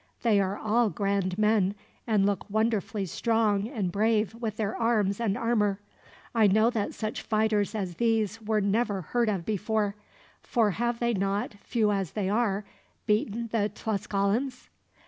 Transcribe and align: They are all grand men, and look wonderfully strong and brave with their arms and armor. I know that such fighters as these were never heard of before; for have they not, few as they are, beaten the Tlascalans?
They 0.23 0.39
are 0.41 0.57
all 0.57 0.89
grand 0.89 1.37
men, 1.37 1.75
and 2.07 2.25
look 2.25 2.49
wonderfully 2.49 3.05
strong 3.05 3.67
and 3.69 3.91
brave 3.91 4.33
with 4.33 4.57
their 4.57 4.75
arms 4.75 5.19
and 5.19 5.37
armor. 5.37 5.79
I 6.33 6.47
know 6.47 6.71
that 6.71 6.95
such 6.95 7.21
fighters 7.21 7.75
as 7.75 7.97
these 7.97 8.41
were 8.41 8.61
never 8.61 9.01
heard 9.03 9.29
of 9.29 9.45
before; 9.45 9.93
for 10.41 10.71
have 10.71 10.97
they 10.97 11.13
not, 11.13 11.53
few 11.61 11.91
as 11.91 12.13
they 12.13 12.29
are, 12.29 12.65
beaten 13.05 13.49
the 13.49 13.69
Tlascalans? 13.71 14.69